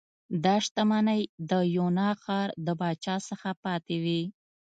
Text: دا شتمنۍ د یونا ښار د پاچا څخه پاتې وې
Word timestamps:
دا 0.43 0.55
شتمنۍ 0.65 1.21
د 1.49 1.51
یونا 1.75 2.09
ښار 2.21 2.49
د 2.65 2.67
پاچا 2.79 3.15
څخه 3.29 3.49
پاتې 3.63 3.95
وې 4.03 4.21